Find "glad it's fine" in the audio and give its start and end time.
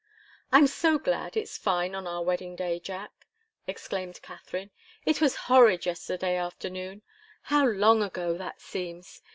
0.97-1.93